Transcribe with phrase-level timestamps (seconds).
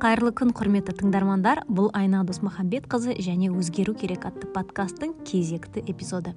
[0.00, 1.60] кайырлы күн құрметті тыңдармандар.
[1.68, 6.32] Бұл айна досмахамбетқызы және өзгеру керек атты подкасттың кезекті эпизоды.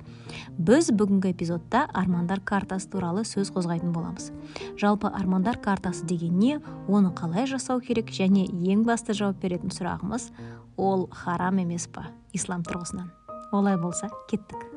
[0.57, 4.31] Біз бүгінгі эпизодта армандар картасы туралы сөз қозғайтын боламыз.
[4.79, 10.29] Жалпы армандар картасы деген не оны қалай жасау керек және ең басты жауап беретін сұрағымыз
[10.75, 13.09] ол харам емес па ислам тұрғысынан?
[13.53, 14.72] Олай болса кеттік.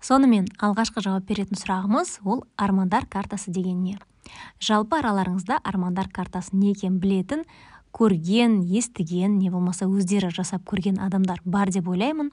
[0.00, 3.98] Сонымен алғашқы жауап беретін сұрағымыз ол армандар картасы деген не?
[4.60, 7.44] Жалпы араларыңызда армандар картасы не екенін білетін
[7.92, 12.30] көрген естіген не болмаса өздері жасап көрген адамдар бар деп ойлаймын.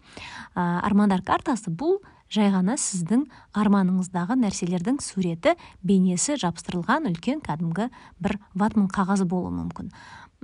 [0.54, 1.98] Ә, армандар картасы бұл
[2.30, 3.26] жай ғана сіздің
[3.58, 7.90] арманыңыздағы нәрселердің суреті бейнесі жабыстырылған үлкен кәдімгі
[8.22, 9.92] бір ватман қағазы болуы мүмкін.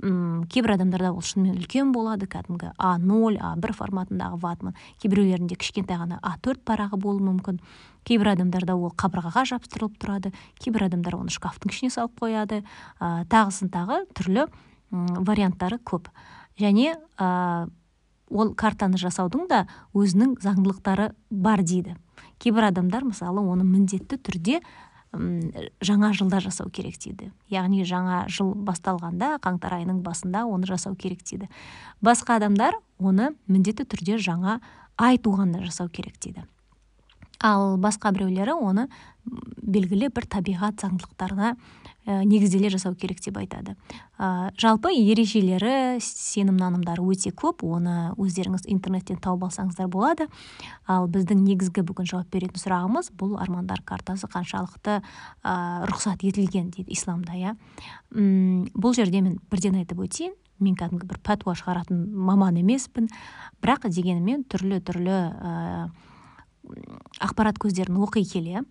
[0.04, 4.76] М кейбір адамдарда ол шынымен үлкен болады кәдімгі а ноль а бір форматындағы ватман.
[5.02, 7.60] Кейбіреулерінде кішкентай ғана а төрт парағы болуы мүмкін.
[8.04, 10.34] Кейбір адамдарда ол қабырғаға жабыстырылып тұрады.
[10.60, 12.62] Кейбір адамдар оны шкафтың ішіне салып қояды.
[13.00, 14.46] Ә, тағысын тағы түрлі
[14.92, 16.12] варианттары көп.
[16.60, 17.68] Және ә,
[18.28, 19.64] ол картаны жасаудың да
[19.96, 21.96] өзінің заңдылықтары бар дейді.
[22.38, 24.60] Кейбір адамдар мысалы оны міндетті түрде
[25.14, 27.30] жаңа жылда жасау керек дейді.
[27.52, 31.48] Яғни жаңа жыл басталғанда қаңтар айының басында оны жасау керек дейді.
[32.04, 34.60] Басқа адамдар оны міндетті түрде жаңа
[34.98, 36.44] ай туғанда жасау керек дейді.
[37.44, 38.88] Ал басқа біреулері оны
[39.64, 41.54] белгілі бір табиғат заңдылықтарына
[42.04, 43.74] ә, негізделе жасау керек деп айтады.
[44.18, 50.28] Ә, жалпы ережелері сенім нанымдары өте көп оны өздеріңіз интернеттен тауып алсаңыздар болады.
[50.86, 55.56] Ал біздің негізгі бүгін жауап беретін сұрағымыз бұл армандар картасы қаншалықты ә,
[55.88, 57.56] рұқсат етілген дейді исламда иә.
[58.12, 60.36] Бұл жерде мен бірден айтып өтейін.
[60.62, 63.08] Мен кәдімгі бір пәтуа шығаратын маман емеспін.
[63.64, 65.88] Бірақ дегенімен түрлі түрлі ә,
[67.22, 68.62] ақпарат көздерін оқи келе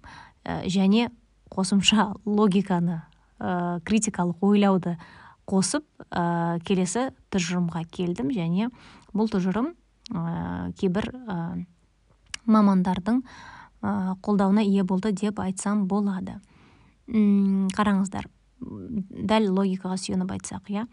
[0.43, 1.09] ә, және
[1.53, 3.01] қосымша логиканы
[3.39, 4.97] ә, критикалық ойлауды
[5.49, 8.31] қосып ә, келесі тұжырымға келдім.
[8.33, 8.69] Және
[9.13, 9.73] бұл тұжырым
[10.11, 11.37] ә, кейбір ә,
[12.45, 16.39] мамандардың ә, қолдауына ие болды деп айтсам болады.
[17.07, 18.29] М қараңыздар
[18.63, 20.85] дәл логикаға сүйеніп айтсақ иә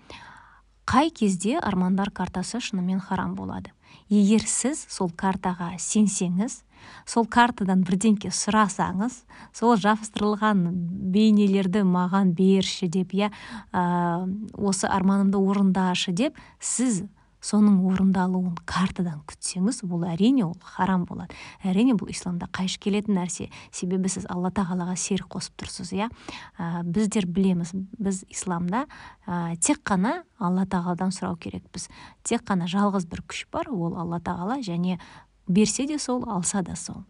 [0.90, 3.70] қай кезде армандар картасы шынымен харам болады?
[4.10, 6.64] Егер сіз сол картаға сенсеңіз
[7.06, 9.22] сол картадан бірдеңке сұрасаңыз
[9.56, 10.66] сол жабыстырылған
[11.14, 13.30] бейнелерді маған берші деп иә
[13.72, 17.04] осы арманымды орындашы деп сіз
[17.44, 21.34] соның орындалуын картадан күтсеңіз бұл әрине ол харам болады.
[21.64, 23.48] Әрине бұл исламда қайшы келетін нәрсе.
[23.72, 26.10] Себебі сіз алла тағалаға серік қосып тұрсыз иә.
[26.58, 28.84] Ә, біздер білеміз біз исламда
[29.26, 31.88] ә, тек қана алла тағаладан сұрау керекпіз.
[32.22, 35.00] Тек қана жалғыз бір күш бар ол алла тағала және
[35.50, 37.04] берсе де сол алса да сол.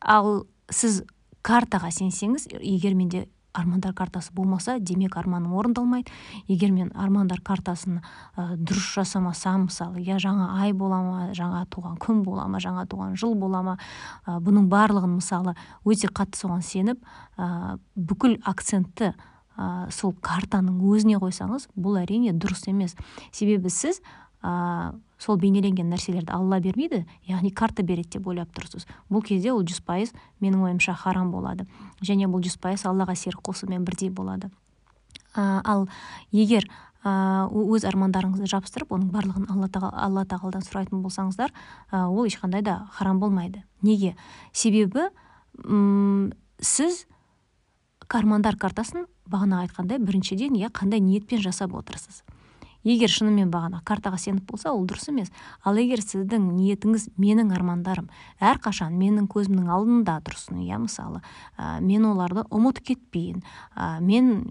[0.00, 1.02] Ал сіз
[1.42, 6.10] картаға сенсеңіз егер менде армандар картасы болмаса демек арманым орындалмайды.
[6.48, 8.00] Егер мен армандар картасын
[8.36, 12.86] ә, дұрыс жасамасам мысалы я жаңа ай бола ма жаңа туған күн бола ма жаңа
[12.88, 13.76] туған жыл бола ма
[14.26, 15.54] ә, бұның барлығын мысалы
[15.84, 17.04] өте қатты соған сеніп
[17.36, 22.96] ә, бүкіл акцентті ә, сол картаның өзіне қойсаңыз бұл әрине дұрыс емес.
[23.32, 24.00] Себебі сіз
[24.42, 28.86] ә, сол бейнеленген нәрселерді алла бермейді яғни карта береді деп ойлап тұрсыз.
[29.10, 31.66] Бұл кезде ол жүз пайыз менің ойымша харам болады.
[32.02, 34.50] Және бұл жүз пайыз аллаға серік қосумен бірдей болады.
[35.34, 35.88] Ә, ал
[36.30, 36.66] егер
[37.04, 41.54] ә, өз армандарыңызды жабыстырып оның барлығын алла, алла тағаладан сұрайтын болсаңыздар
[41.90, 43.62] ә, ол ешқандай да харам болмайды.
[43.82, 44.16] Неге?
[44.52, 45.08] Себебі
[45.64, 47.06] м сіз
[48.12, 52.22] армандар картасын бағана айтқандай біріншіден иә қандай ниетпен жасап отырсыз.
[52.84, 55.30] Егер шынымен бағана картаға сеніп болса ол дұрыс емес.
[55.64, 58.08] Ал егер сіздің ниетіңіз менің армандарым
[58.42, 61.22] әрқашан менің көзімнің алдында тұрсын иә мысалы
[61.56, 63.42] ә, мен оларды ұмытып кетпейін
[63.76, 64.50] ә, мен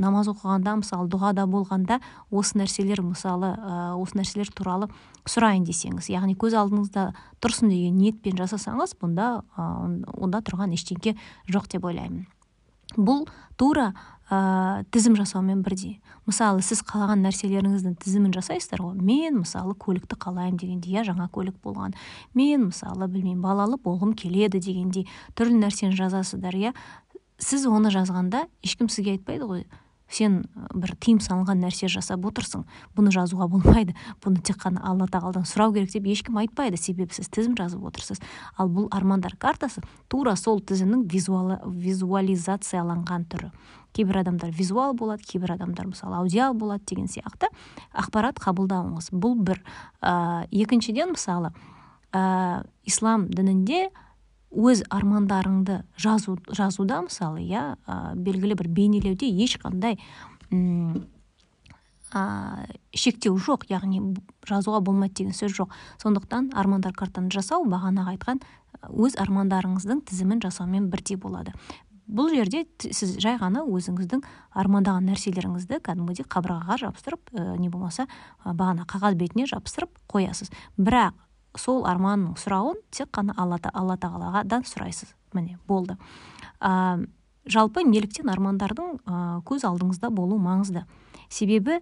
[0.00, 2.00] намаз оқығанда мысалы дұғада болғанда
[2.30, 4.88] осы нәрселер мысалы ә, осы нәрселер туралы
[5.26, 7.10] сұрайын десеңіз яғни көз алдыңызда
[7.42, 11.16] тұрсын деген ниетпен жасасаңыз бұнда онда тұрған ештеңке
[11.50, 12.26] жоқ деп ойлаймын.
[12.96, 13.26] Бұл
[13.58, 13.90] тура
[14.30, 16.00] ә, тізім жасаумен бірдей.
[16.26, 18.98] Мысалы сіз қалаған нәрселеріңіздің тізімін жасайсыздар ғой.
[18.98, 21.94] Мен мысалы көлікті қалаймын дегендей иә жаңа көлік болған
[22.34, 25.06] мен мысалы білмеймін балалы болғым келеді дегендей
[25.38, 26.74] түрлі нәрсені жазасыздар иә?
[27.38, 29.66] Сіз оны жазғанда ешкім сізге айтпайды ғой.
[30.08, 30.44] Сен
[30.74, 32.64] бір тыйым салынған нәрсе жасап отырсың
[32.96, 33.94] бұны жазуға болмайды
[34.24, 38.18] бұны тек қана алла тағаладан сұрау керек деп ешкім айтпайды себебі сіз тізім жазып отырсыз.
[38.56, 43.50] Ал бұл армандар картасы тура сол тізімнің визуализацияланған түрі.
[43.96, 47.46] Кейбір адамдар визуал болады кейбір адамдар мысалы аудиал болады деген сияқты
[47.96, 49.10] ақпарат қабылдауыңыз.
[49.10, 49.62] Бұл бір
[50.02, 51.50] ә, екіншіден мысалы
[52.12, 53.88] ә, ислам дінінде
[54.50, 57.76] өз армандарыңды жазу, жазуда мысалы иә
[58.14, 59.98] белгілі бір бейнелеуде ешқандай
[62.14, 64.14] ә, шектеу жоқ яғни
[64.46, 65.74] жазуға болмайды деген сөз жоқ.
[66.02, 68.40] Сондықтан армандар картаны жасау бағанағы айтқан
[68.92, 71.52] өз армандарыңыздың тізімін жасаумен бірдей болады.
[72.06, 74.22] Бұл жерде сіз жай ғана өзіңіздің
[74.54, 78.06] армандаған нәрселеріңізді кәдімгідей қабырғаға жабыстырып ә, не болмаса
[78.44, 80.52] бағана қағаз бетіне жабыстырып қоясыз.
[80.78, 81.18] Бірақ
[81.60, 85.14] сол арманның сұрауын тек қана алла, алла тағаладан сұрайсыз.
[85.34, 85.96] Міне болды.
[86.60, 87.04] Ә,
[87.46, 90.86] жалпы неліктен армандардың ә, көз алдыңызда болу маңызды?
[91.28, 91.80] Себебі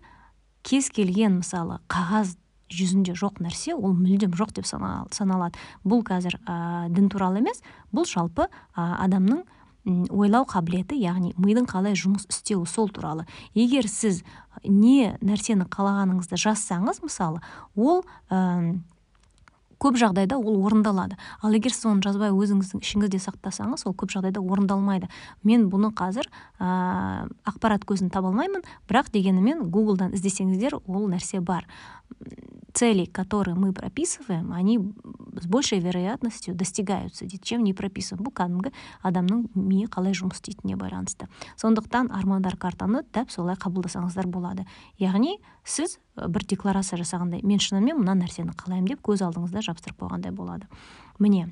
[0.64, 2.36] кез келген мысалы қағаз
[2.74, 5.58] жүзінде жоқ нәрсе ол мүлдем жоқ деп саналады.
[5.84, 7.62] Бұл қазір ә, дін туралы емес
[7.92, 9.44] бұл жалпы ә, адамның
[9.84, 13.26] ойлау қабілеті яғни мидың қалай жұмыс істеуі сол туралы.
[13.52, 14.22] Егер сіз
[14.64, 17.42] не нәрсені қалағаныңызды жазсаңыз мысалы
[17.76, 18.00] ол
[19.84, 21.18] көп жағдайда ол орындалады.
[21.44, 25.10] Ал егер сіз оны жазбай өзіңіздің ішіңізде сақтасаңыз ол көп жағдайда орындалмайды.
[25.44, 31.68] Мен бұны қазір ә, ақпарат көзін таба алмаймын бірақ дегенімен гуглдан іздесеңіздер ол нәрсе бар.
[32.74, 34.78] Цели которые мы прописываем они
[35.40, 38.72] с большей вероятностью достигаются чем не прописываем бұл кәдімгі
[39.02, 41.28] адамның миы қалай жұмыс істейтініне байланысты.
[41.56, 44.66] Сондықтан армандар картаны дәп солай қабылдасаңыздар болады.
[44.98, 50.32] Яғни сіз бір декларация жасағандай мен шынымен мына нәрсені қалаймын деп көз алдыңызда жабыстырып қойғандай
[50.32, 50.66] болады.
[51.18, 51.50] Міне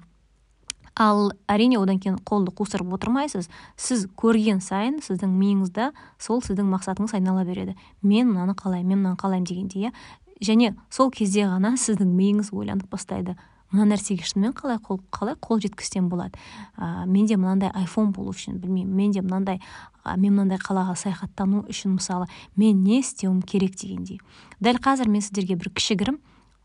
[0.95, 3.49] ал әрине одан кейін қолды қусырып отырмайсыз.
[3.77, 5.91] Сіз көрген сайын сіздің миыңызда
[6.21, 7.77] сол сіздің мақсатыңыз айнала береді.
[8.03, 9.93] Мен мынаны қалаймын мен мынаны қалаймын дегендей иә
[10.43, 13.37] және сол кезде ғана сіздің миыңыз ойланып бастайды.
[13.73, 16.37] Мына нәрсеге шынымен қалай қол қалай қол жеткізсем болады?
[16.77, 18.93] Ә, менде мынандай айфон болу үшін білмеймін.
[18.93, 19.63] Менде мынандай
[20.05, 24.21] ә, мен мынандай қалаға саяхаттану үшін мысалы мен не істеуім керек дегендей.
[24.61, 26.19] Дәл қазір мен сіздерге бір кішігірім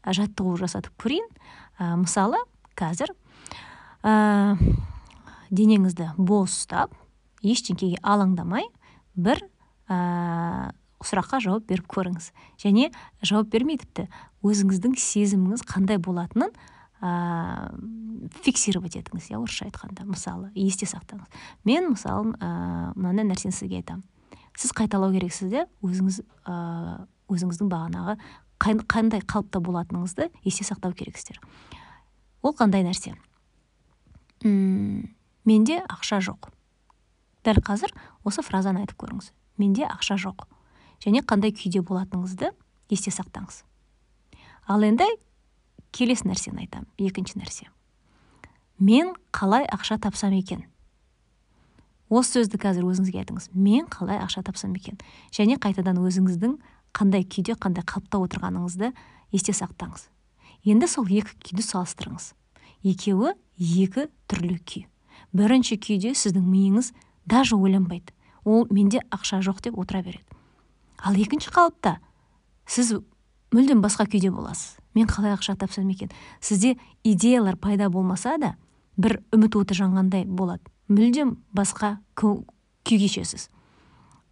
[0.03, 1.29] жаттығу жасатып көрейін.
[1.79, 2.41] Ә, мысалы
[2.75, 3.15] қазір
[4.03, 4.57] ә,
[5.47, 6.91] денеңізді бос ұстап
[7.39, 8.67] ештеңкеге алаңдамай
[9.15, 9.45] бір
[11.03, 12.31] сұраққа жауап беріп көріңіз.
[12.61, 12.89] Және
[13.21, 14.07] жауап бермей тіпті.
[14.45, 16.53] Өзіңіздің сезіміңіз қандай болатынын
[17.01, 17.71] ә,
[18.41, 20.07] фиксировать етіңіз иә орысша айтқанда.
[20.09, 21.29] Мысалы есте сақтаңыз.
[21.67, 24.03] Мен мысалы ә, мынандай нәрсені сізге айтамын.
[24.57, 28.17] Сіз қайталау керексіз де өзіңіз ә, өзіңіздің бағанағы
[28.57, 31.37] қандай қалыпта болатыныңызды есте сақтау керексіздер.
[32.41, 33.13] Ол қандай нәрсе?
[34.45, 35.13] Үм,
[35.45, 36.49] менде ақша жоқ.
[37.45, 37.93] Дәл қазір
[38.25, 39.31] осы фразаны айтып көріңіз.
[39.61, 40.47] Менде ақша жоқ.
[41.03, 42.51] Және қандай күйде болатыныңызды
[42.89, 43.63] есте сақтаңыз.
[44.67, 45.07] Ал енді
[45.95, 47.67] келесі нәрсені айтамын екінші нәрсе.
[48.79, 50.65] Мен қалай ақша тапсам екен?
[52.09, 53.49] Осы сөзді қазір өзіңізге айтыңыз.
[53.53, 54.99] Мен қалай ақша тапсам екен?
[55.35, 56.53] Және қайтадан өзіңіздің
[56.95, 58.93] қандай күйде қандай қалыпта отырғаныңызды
[59.35, 60.07] есте сақтаңыз.
[60.63, 62.31] Енді сол екі күйді салыстырыңыз.
[62.87, 64.85] Екеуі екі түрлі күй.
[65.35, 66.93] Бірінші күйде сіздің миыңыз
[67.25, 68.13] даже ойланбайды.
[68.45, 70.23] Ол менде ақша жоқ деп отыра береді.
[70.97, 71.97] Ал екінші қалыпта
[72.67, 72.97] сіз
[73.53, 74.77] мүлдем басқа күйде боласыз.
[74.97, 76.09] Мен қалай ақша тапсам екен?
[76.41, 78.55] Сізде идеялар пайда болмаса да
[78.97, 80.63] бір үміт оты жанғандай болады.
[80.89, 82.43] Мүлдем басқа күй
[82.83, 83.49] кешесіз.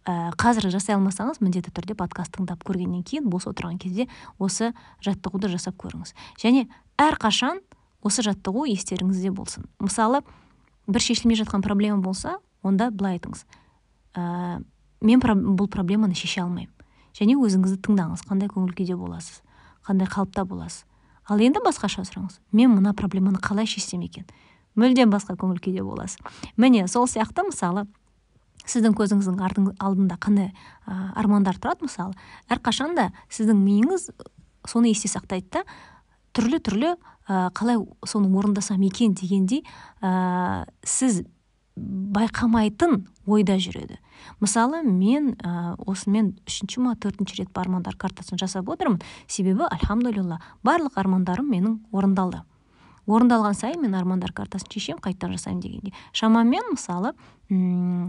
[0.06, 4.06] Ә, қазір жасай алмасаңыз міндетті түрде подкаст тыңдап көргеннен кейін бос отырған кезде
[4.38, 4.72] осы
[5.02, 6.14] жаттығуды жасап көріңіз.
[6.38, 6.68] Және
[7.02, 7.58] әрқашан
[8.06, 9.66] осы жаттығу естеріңізде болсын.
[9.82, 10.22] Мысалы
[10.86, 13.42] бір шешілмей жатқан проблема болса онда былай айтыңыз.
[14.14, 14.62] Ә,
[15.06, 16.72] мен бұл проблеманы шеше алмаймын.
[17.16, 19.40] Және өзіңізді тыңдаңыз қандай көңіл күйде боласыз
[19.86, 20.84] қандай қалыпта боласыз.
[21.26, 24.26] Ал енді басқаша сұраңыз мен мына проблеманы қалай шешсем екен?
[24.76, 26.18] Мүлдем басқа көңіл күйде боласыз.
[26.56, 27.86] Міне сол сияқты мысалы
[28.66, 32.16] сіздің көзіңіздің алдында қандай ә, армандар тұрады мысалы
[32.50, 34.10] әрқашан да сіздің миыңыз
[34.66, 35.62] соны есте сақтайды да
[36.34, 39.62] түрлі түрлі ә, қалай соны орындасам екен дегендей
[40.02, 41.22] ә, сіз
[41.76, 43.98] байқамайтын ойда жүреді.
[44.40, 49.02] Мысалы мен ә, осымен үшінші ма төртінші рет армандар картасын жасап отырмын.
[49.28, 52.40] Себебі альхамдулилля барлық армандарым менің орындалды.
[53.06, 55.92] Орындалған сайын мен армандар картасын шешемін қайтадан жасаймын дегенде.
[56.16, 57.12] Шамамен мысалы
[57.50, 58.08] м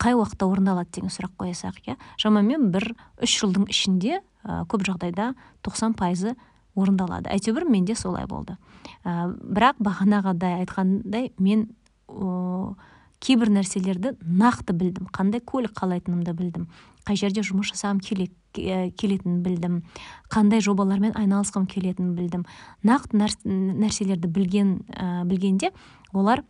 [0.00, 5.34] қай уақытта орындалады деген сұрақ қоясақ иә шамамен бір үш жылдың ішінде ә, көп жағдайда
[5.62, 6.34] тоқсан пайызы
[6.74, 7.30] орындалады.
[7.30, 8.56] Әйтеуір менде солай болды.
[9.04, 11.68] Ә, бірақ бағанағыдай айтқандай мен
[13.24, 15.08] кейбір нәрселерді нақты білдім.
[15.14, 16.66] Қандай көлік қалайтынымды білдім.
[17.08, 19.78] Қай жерде жұмыс жасағым келетінін білдім.
[20.32, 22.44] Қандай жобалармен айналысқым келетінін білдім.
[22.84, 23.20] Нақты
[23.80, 25.72] нәрселерді білген ә, білгенде
[26.12, 26.44] олар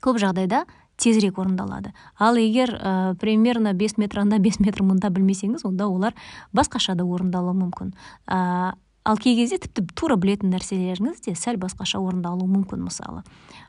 [0.00, 0.64] көп жағдайда
[1.00, 1.92] тезірек орындалады.
[2.18, 6.16] Ал егер ә, примерно бес метр анда бес метр мында білмесеңіз онда олар
[6.56, 7.94] басқаша да орындалуы мүмкін.
[8.28, 8.72] Ә,
[9.04, 13.24] ал кей кезде тіпті тура білетін нәрселеріңіз де сәл басқаша орындалуы мүмкін мысалы.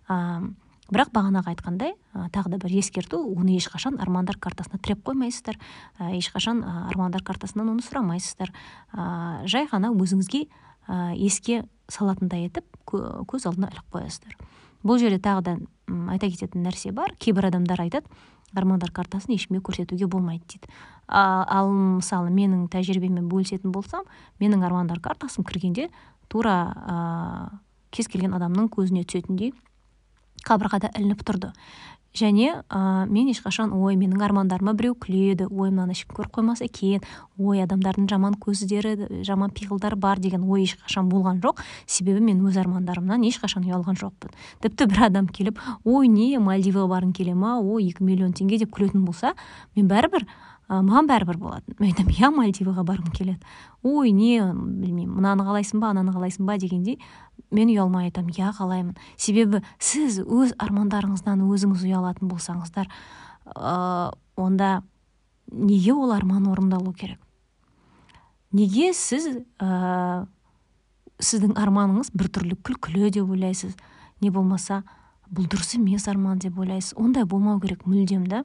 [0.07, 0.43] Ә,
[0.91, 5.57] бірақ бағанағы айтқандай ә, тағы да бір ескерту оны ешқашан армандар картасына тіреп қоймайсыздар.
[5.99, 8.51] Ә, ешқашан армандар картасынан оны сұрамайсыздар.
[8.93, 10.45] Ә, жай ғана өзіңізге
[10.87, 14.35] ә, еске салатындай етіп көз алдына іліп қоясыздар.
[14.83, 15.57] Бұл жерде тағы да
[16.11, 17.15] айта кететін нәрсе бар.
[17.19, 18.07] Кейбір адамдар айтады
[18.55, 20.71] армандар картасын ешкімге көрсетуге болмайды дейді.
[21.07, 24.07] Ал мысалы менің тәжірибеммен бөлісетін болсам
[24.39, 25.89] менің армандар картасым кіргенде
[26.31, 26.97] тура ә,
[27.91, 29.53] кез келген адамның көзіне түсетіндей
[30.47, 31.51] қабырғада ілініп тұрды.
[32.11, 36.99] Және ә, мен ешқашан ой менің армандарыма біреу күледі ой мынаны ешкім көріп қоймаса екен
[37.39, 41.63] ой адамдардың жаман көздері жаман пиғылдары бар деген ой ешқашан болған жоқ.
[41.87, 44.35] Себебі мен өз армандарымнан ешқашан ұялған жоқпын.
[44.59, 47.55] Тіпті бір адам келіп ой не мальдиваға барғың келе ма?
[47.61, 49.31] Ой екі миллион теңге деп күлетін болса
[49.77, 51.79] мен бәрібір ә, маған бәрібір болатын.
[51.79, 53.39] Мен айтамын иә мальдиваға барғым келеді
[53.83, 56.57] ой не білмеймін мынаны қалайсың ба ананы қалайсың ба?
[56.61, 56.99] дегендей
[57.51, 62.87] мен ұялмай айтамын иә қалаймын себебі сіз өз армандарыңыздан өзіңіз ұялатын болсаңыздар
[63.55, 64.81] ә, онда
[65.51, 67.19] неге ол арман орындалу керек?
[68.51, 69.27] Неге сіз
[69.59, 70.25] ә,
[71.19, 73.75] сіздің арманыңыз біртүрлі күлкілі деп ойлайсыз?
[74.21, 74.81] Не болмаса
[75.31, 76.95] бұл дұрыс емес арман деп ойлайсыз?
[76.99, 78.43] Ондай болмау керек мүлдем да.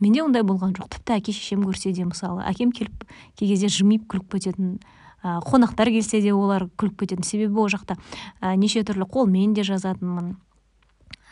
[0.00, 0.90] Менде ондай болған жоқ.
[0.96, 3.06] Тіпті әке шешем көрсе де мысалы әкем келіп
[3.38, 4.78] кей кезде жымиып күліп кететін
[5.24, 7.96] қонақтар келсе де олар күліп кететін себебі ол жақта
[8.40, 10.34] ә, неше түрлі қолмен де жазатынмын.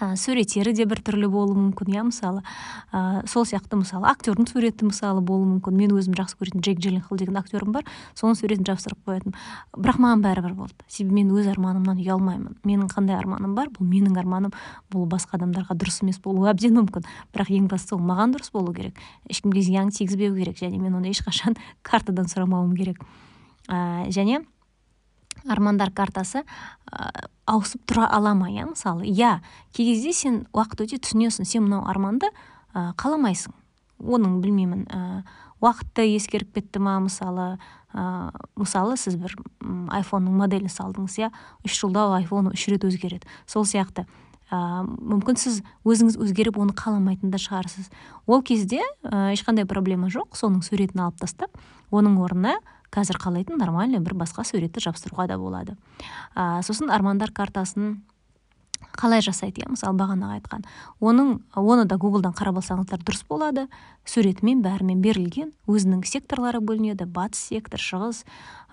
[0.03, 2.41] Ә, суреттері де біртүрлі болуы мүмкін иә мысалы.
[2.91, 5.77] Ә, сол сияқты мысалы актердің суреті мысалы болуы мүмкін.
[5.79, 7.87] Мен өзім жақсы көретін джек джилленхол деген актерім бар
[8.19, 9.39] соның суретін жабыстырып қоятынмын.
[9.79, 10.75] Бірақ маған бәрібір болды.
[10.89, 12.59] Себебі мен өз арманымнан ұялмаймын.
[12.67, 14.57] Менің қандай арманым бар бұл менің арманым.
[14.91, 17.07] Бұл басқа адамдарға дұрыс емес болуы әбден мүмкін.
[17.37, 18.99] Бірақ ең бастысы ол маған дұрыс болу керек.
[19.31, 21.55] Ешкімге зиян тигізбеу керек және мен оны ешқашан
[21.87, 22.99] картадан сұрамауым керек.
[23.69, 24.42] Және
[25.49, 27.11] армандар картасы ә,
[27.47, 29.40] ауысып тұра ала ма иә мысалы иә
[29.73, 32.31] кей кезде сен уақыт өте түсінесің сен мынау арманды
[32.75, 33.54] ә, қаламайсың
[34.02, 35.23] оның білмеймін ә,
[35.62, 37.57] уақытты ескеріп кетті ма мысалы
[37.95, 39.37] ә, мысалы сіз бір
[39.95, 41.31] айфонның моделін салдыңыз иә
[41.66, 43.28] үш жылда айфон үш рет өзгереді.
[43.47, 44.07] Сол сияқты
[44.50, 47.90] ә, мүмкін сіз өзіңіз өзгеріп оны қаламайтын да шығарсыз.
[48.26, 51.54] Ол кезде ә, ешқандай проблема жоқ соның суретін алып тастап
[51.90, 52.59] оның орнына
[52.93, 55.77] қазір қалайтын нормальный бір басқа суретті жабыстыруға да болады.
[56.37, 58.03] Ә, сосын армандар картасын
[58.99, 59.71] қалай жасайды иә?
[59.73, 60.65] мысалы бағанағы айтқан.
[61.01, 63.67] Оның оны да гуглдан қарап алсаңыздар дұрыс болады.
[64.05, 67.07] Суретімен бәрімен берілген өзінің секторлары бөлінеді.
[67.07, 68.25] Батыс сектор шығыс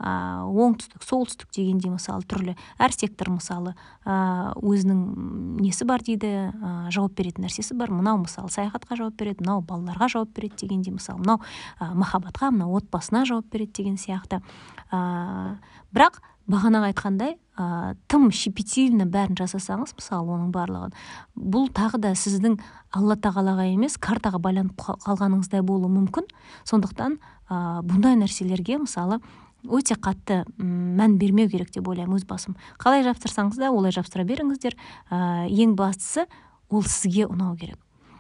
[0.02, 2.56] ә, оңтүстік солтүстік дегендей мысалы түрлі.
[2.82, 3.76] Әр сектор мысалы
[4.06, 7.94] ә, өзінің несі бар дейді ә, жауап беретін нәрсесі бар.
[7.94, 11.44] Мынау мысалы саяхатқа жауап береді мынау балаларға жауап береді дегендей мысалы мынау
[11.80, 14.42] ә, махаббатқа мынау отбасына жауап береді деген сияқты.
[14.90, 15.60] Ә,
[15.94, 20.96] бірақ бағанағы айтқандай ә, тым щепетильно бәрін жасасаңыз мысалы оның барлығын.
[21.36, 22.58] Бұл тағы да сіздің
[22.96, 26.30] алла тағалаға емес картаға байланып қалғаныңыздай болуы мүмкін.
[26.70, 29.20] Сондықтан ә, бұндай нәрселерге мысалы
[29.68, 32.56] өте қатты мән бермеу керек деп ойлаймын өз басым.
[32.80, 34.78] Қалай жапсырсаңыз да олай жапсыра беріңіздер.
[35.12, 36.26] Ә, ең бастысы
[36.70, 37.78] ол сізге ұнау керек.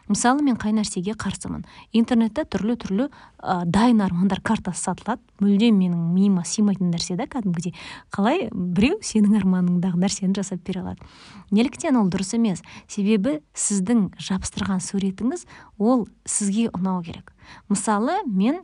[0.09, 1.61] Мысалы мен қай нәрсеге қарсымын?
[1.93, 3.05] Интернетте түрлі түрлі
[3.39, 5.21] ә, дайын армандар картасы сатылады.
[5.39, 7.75] Мүлдем менің миыма сыймайтын нәрсе да кәдімгідей.
[8.11, 8.49] Қалай?
[8.51, 11.05] Біреу сенің арманыңдағы нәрсені жасап бере алады.
[11.53, 12.63] Неліктен ол дұрыс емес.
[12.89, 15.45] Себебі сіздің жабыстырған суретіңіз
[15.77, 17.31] ол сізге ұнау керек.
[17.69, 18.63] Мысалы мен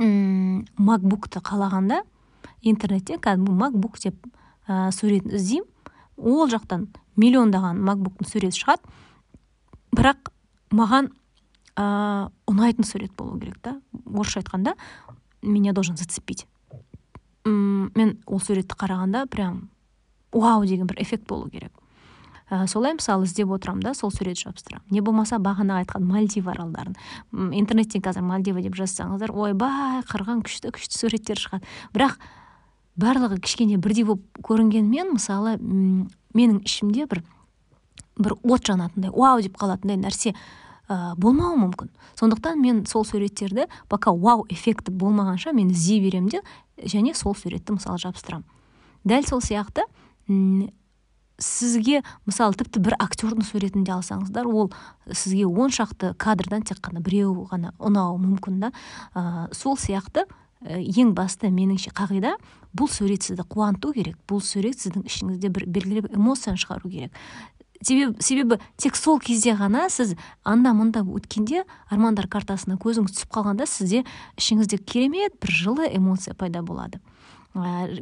[0.00, 2.02] м макбукты қалағанда
[2.62, 4.18] интернетте кәдімгі макбук деп
[4.66, 5.68] ә, суретін іздеймін.
[6.20, 8.84] Ол жақтан миллиондаған макбуктың суреті шығады.
[9.96, 10.28] Бірақ
[10.70, 11.10] маған
[11.76, 13.80] ә, ұнайтын сурет болу керек та.
[14.06, 14.74] Орысша айтқанда
[15.42, 16.46] меня должен зацепить.
[17.44, 19.70] М мен ол суретті қарағанда прям
[20.32, 21.72] вау деген бір эффект болу керек.
[22.50, 24.86] Ә, солай мысалы іздеп отырамын да сол суретті жабыстырамын.
[24.90, 26.96] Не болмаса бағана айтқан мальдив аралдарын.
[27.32, 31.66] Интернеттен қазір мальдива деп жазсаңыздар ойбай қырғын күшті күшті суреттер шығады.
[31.94, 32.18] Бірақ
[32.98, 37.22] барлығы кішкене бірдей болып көрінгенімен мысалы менің ішімде бір
[38.22, 40.34] бір от жанатындай вау деп қалатындай нәрсе
[40.88, 41.90] ә, болмауы мүмкін.
[42.18, 46.42] Сондықтан мен сол суреттерді пока вау эффекті болмағанша мен іздей беремін де
[46.82, 48.44] және сол суретті мысалы жабыстырамын.
[49.04, 49.86] Дәл сол сияқты
[51.40, 54.70] сізге мысалы тіпті бір актердің суретін де алсаңыздар ол
[55.08, 58.72] сізге он шақты кадрдан тек қана біреу ғана ұнауы мүмкін да.
[59.14, 60.26] Ә, сол сияқты
[60.60, 62.34] ең басты меніңше қағида
[62.76, 67.16] бұл сурет сізді қуанту керек бұл сурет сіздің ішіңізде бір белгілі бір эмоцияны шығару керек.
[67.82, 74.04] Себебі, тек сол кезде ғана сіз анда мында өткенде армандар картасына көзіңіз түсіп қалғанда сізде
[74.40, 77.00] ішіңізде керемет бір жылы эмоция пайда болады.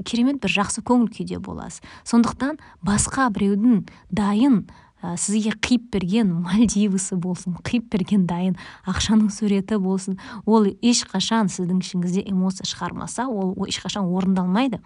[0.04, 1.80] Керемет бір жақсы көңіл күйде боласыз.
[2.04, 4.66] Сондықтан басқа біреудің дайын
[5.02, 8.56] ә, сізге қиып берген мальдивысы болсын қиып берген дайын
[8.88, 14.80] ақшаның суреті болсын ол ешқашан сіздің ішіңізде эмоция шығармаса ол ешқашан орындалмайды.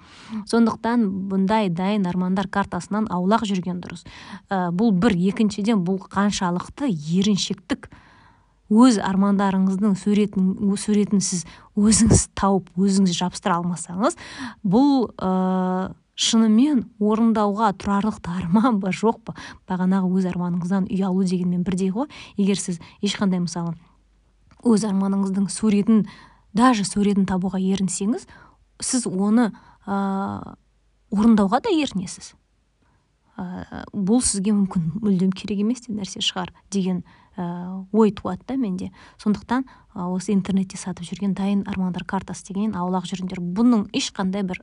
[0.50, 4.04] Сондықтан бұндай дайын армандар картасынан аулақ жүрген дұрыс.
[4.50, 7.90] Ә, бұл бір екіншіден бұл қаншалықты еріншектік.
[8.72, 11.42] Өз армандарыңыздың суретін суретін сіз
[11.76, 14.16] өзіңіз тауып өзіңіз жабыстыра алмасаңыз
[14.64, 19.36] бұл ә, шынымен орындауға тұрарлық арман ба жоқ па?
[19.68, 22.10] Бағанағы өз арманыңыздан ұялу дегенмен бірдей ғой.
[22.36, 23.74] Егер сіз ешқандай мысалы
[24.62, 26.04] өз арманыңыздың суретін
[26.52, 28.28] даже суретін табуға ерінсеңіз
[28.82, 29.50] сіз оны
[29.86, 30.54] ә,
[31.10, 32.34] орындауға да ерінесіз.
[33.40, 37.02] Ә, бұл сізге мүмкін мүлдем керек емес те нәрсе шығар деген
[37.36, 38.90] ә, ой туады да менде.
[39.22, 43.40] Сондықтан ә, осы интернетте сатып жүрген дайын армандар картасы дегеннен аулақ жүріңдер.
[43.40, 44.62] Бұның ешқандай бір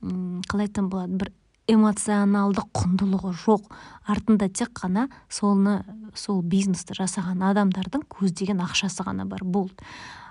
[0.00, 1.32] қалай айтсам болады бір
[1.70, 3.68] эмоционалдық құндылығы жоқ.
[4.10, 5.80] Артында тек қана соны
[6.14, 9.76] сол бизнесті жасаған адамдардың көздеген ақшасы ғана бар болды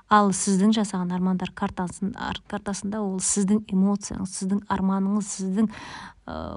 [0.10, 2.16] ал сіздің жасаған армандар картасын,
[2.50, 5.70] картасында ол сіздің эмоцияңыз сіздің арманыңыз сіздің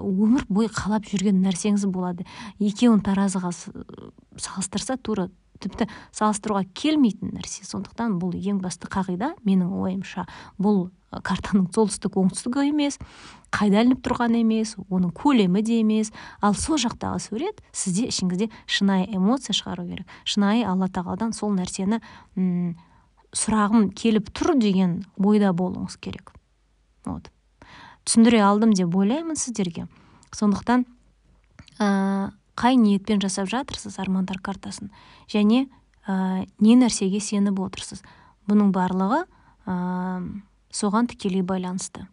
[0.08, 2.24] өмір бойы қалап жүрген нәрсеңіз болады.
[2.60, 5.28] Екеуін таразыға салыстырса тура
[5.62, 7.64] тіпті салыстыруға келмейтін нәрсе.
[7.68, 10.26] Сондықтан бұл ең басты қағида менің ойымша
[10.58, 12.96] бұл картаның солтүстік оңтүстігі емес
[13.52, 16.12] қайда ілініп тұрғаны емес оның көлемі де емес.
[16.40, 20.08] Ал сол жақтағы сурет сізде ішіңізде шынайы эмоция шығару керек.
[20.24, 22.00] Шынайы алла тағаладан сол нәрсені
[22.36, 22.72] м
[23.36, 26.32] сұрағым келіп тұр деген ойда болуыңыз керек.
[27.04, 27.28] Вот.
[28.04, 29.86] Түсіндіре алдым деп ойлаймын сіздерге.
[30.32, 30.86] Сондықтан
[31.78, 34.90] ә, қай ниетпен жасап жатырсыз армандар картасын
[35.30, 35.66] және
[36.06, 38.02] ә, не нәрсеге сеніп отырсыз?
[38.50, 39.22] Бұның барлығы
[39.66, 39.76] ә,
[40.72, 42.06] соған тікелей байланысты.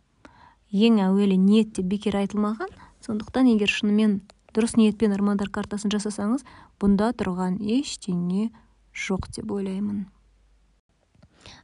[0.71, 2.69] Ең әуелі ниет деп бекер айтылмаған.
[3.01, 4.19] Сондықтан егер шынымен
[4.53, 6.45] дұрыс ниетпен армандар картасын жасасаңыз
[6.81, 8.49] бұнда тұрған ештеңе
[8.93, 10.05] жоқ деп ойлаймын.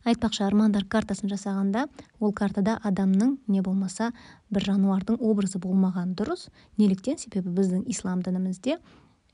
[0.05, 1.87] Айтпақшы армандар картасын жасағанда
[2.19, 4.11] ол картада адамның не болмаса
[4.49, 6.47] бір жануардың образы болмаған дұрыс.
[6.77, 7.17] Неліктен?
[7.17, 8.79] Себебі біздің ислам дінімізде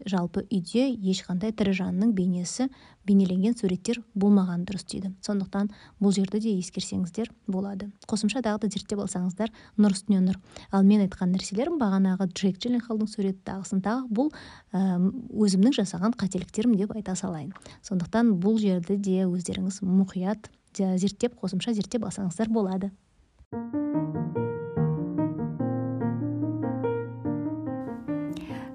[0.09, 2.67] жалпы үйде ешқандай тірі жанның бейнесі
[3.07, 5.11] бейнеленген суреттер болмаған дұрыс дейді.
[5.25, 7.89] Сондықтан бұл жерді де ескерсеңіздер болады.
[8.09, 10.37] Қосымша тағы да зерттеп алсаңыздар нұр үстіне нұр.
[10.71, 14.29] Ал мен айтқан нәрселерім бағанағы джек джилленхолдың суреті тағысын тағы бұл
[14.73, 17.53] өзімнің жасаған қателіктерім деп айта салайын.
[17.81, 22.91] Сондықтан бұл жерді де өздеріңіз мұқият зерттеп қосымша зерттеп алсаңыздар болады.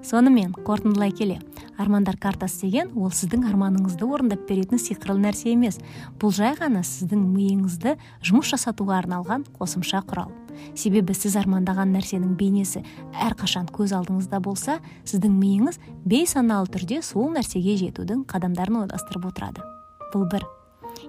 [0.07, 1.41] Сонымен қорытындылай келе.
[1.77, 5.77] Армандар картасы деген ол сіздің арманыңызды орындап беретін сиқырлы нәрсе емес.
[6.19, 10.31] Бұл жай ғана сіздің миыңызды жұмыс жасатуға арналған қосымша құрал.
[10.73, 12.81] Себебі сіз армандаған нәрсенің бейнесі
[13.13, 19.61] әрқашан көз алдыңызда болса сіздің миыңыз бейсаналы түрде сол нәрсеге жетудің қадамдарын ойластырып отырады.
[20.15, 20.47] Бұл бір.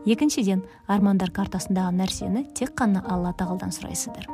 [0.05, 4.29] Екіншіден армандар картасындағы нәрсені тек қана алла тағаладан сұрайсыздар.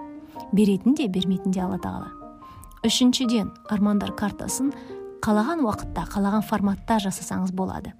[0.52, 2.23] Беретін де бермейтін де алла тағала.
[2.84, 4.68] Үшіншіден армандар картасын
[5.24, 7.94] қалаған уақытта қалаған форматта жасасаңыз болады.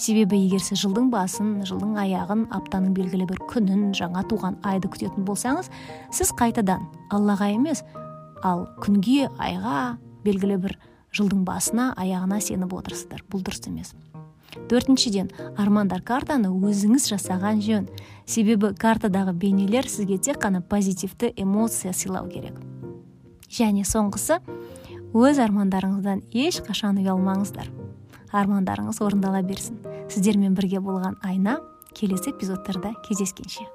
[0.00, 5.26] Себебі егер сіз жылдың басын жылдың аяғын аптаның белгілі бір күнін жаңа туған айды күтетін
[5.28, 5.68] болсаңыз
[6.16, 7.84] сіз қайтадан аллаға емес
[8.40, 10.78] ал күнге айға белгілі бір
[11.12, 13.20] жылдың басына аяғына сеніп отырсыздар.
[13.28, 13.92] Бұл дұрыс емес.
[14.72, 15.28] Төртіншіден
[15.60, 17.88] армандар картаны өзіңіз жасаған жөн.
[18.24, 22.56] Себебі картадағы бейнелер сізге тек қана позитивті эмоция сыйлау керек.
[23.52, 24.38] Және соңғысы
[25.12, 27.68] өз армандарыңыздан ешқашан ұялмаңыздар.
[28.32, 29.82] Армандарыңыз орындала берсін.
[30.08, 31.58] Сіздермен бірге болған айна
[31.92, 33.68] келесі эпизодтарда кездескенше.